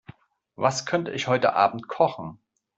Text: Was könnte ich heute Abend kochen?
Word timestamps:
Was 0.55 0.87
könnte 0.87 1.11
ich 1.11 1.27
heute 1.27 1.53
Abend 1.53 1.87
kochen? 1.87 2.39